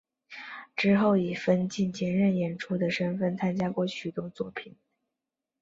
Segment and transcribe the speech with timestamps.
[0.75, 4.75] 之后以分镜兼任演出的身分参加过许多作品。